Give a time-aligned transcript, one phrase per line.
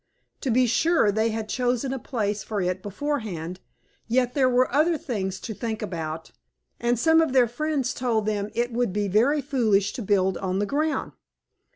[0.39, 3.59] To be sure, they had chosen a place for it beforehand,
[4.07, 6.31] yet there were other things to think about,
[6.79, 10.57] and some of their friends told them it would be very foolish to build on
[10.57, 11.11] the ground.